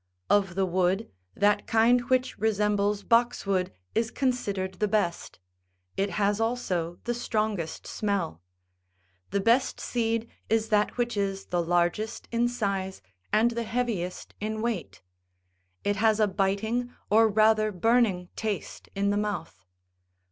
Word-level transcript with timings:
Of 0.31 0.55
the 0.55 0.65
wood, 0.65 1.11
that 1.35 1.67
kind 1.67 2.01
which 2.09 2.35
resembles 2.39 3.03
boxwood 3.03 3.71
is 3.93 4.09
considered 4.09 4.79
the 4.79 4.87
best: 4.87 5.37
it 5.95 6.09
has 6.17 6.41
also 6.41 6.97
the 7.03 7.13
strongest 7.13 7.85
smell. 7.85 8.41
The 9.29 9.41
best 9.41 9.79
seed 9.79 10.27
is 10.49 10.69
that 10.69 10.97
which 10.97 11.15
is 11.15 11.45
the 11.45 11.61
largest 11.61 12.27
in 12.31 12.47
size 12.47 13.03
and 13.31 13.51
the 13.51 13.61
heaviest 13.61 14.33
in 14.39 14.63
weight; 14.63 15.03
it 15.83 15.97
has 15.97 16.19
a 16.19 16.25
biting 16.27 16.91
or 17.11 17.27
rather 17.27 17.71
burning 17.71 18.29
taste 18.35 18.89
in 18.95 19.11
the 19.11 19.17
mouth. 19.17 19.67